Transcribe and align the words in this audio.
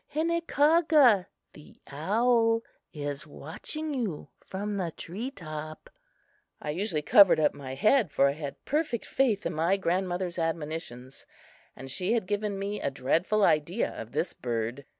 Hinakaga 0.11 1.27
(the 1.53 1.79
owl) 1.85 2.63
is 2.91 3.27
watching 3.27 3.93
you 3.93 4.29
from 4.43 4.75
the 4.77 4.89
tree 4.89 5.29
top." 5.29 5.91
I 6.59 6.71
usually 6.71 7.03
covered 7.03 7.39
up 7.39 7.53
my 7.53 7.75
head, 7.75 8.09
for 8.09 8.27
I 8.27 8.31
had 8.31 8.65
perfect 8.65 9.05
faith 9.05 9.45
in 9.45 9.53
my 9.53 9.77
grandmother's 9.77 10.39
admonitions, 10.39 11.27
and 11.75 11.87
she 11.91 12.13
had 12.13 12.25
given 12.25 12.57
me 12.57 12.81
a 12.81 12.89
dreadful 12.89 13.43
idea 13.43 13.91
of 13.91 14.11
this 14.11 14.33
bird. 14.33 14.85